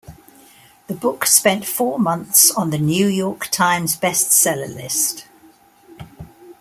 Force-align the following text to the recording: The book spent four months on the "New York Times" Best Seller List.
The 0.87 0.95
book 0.95 1.27
spent 1.27 1.63
four 1.63 1.99
months 1.99 2.49
on 2.49 2.71
the 2.71 2.79
"New 2.79 3.05
York 3.05 3.45
Times" 3.51 3.95
Best 3.95 4.31
Seller 4.31 4.67
List. 4.67 5.27